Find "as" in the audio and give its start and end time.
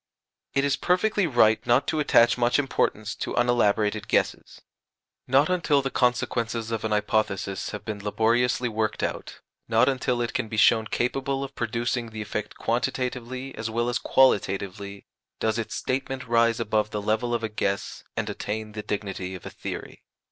13.53-13.69, 13.89-13.99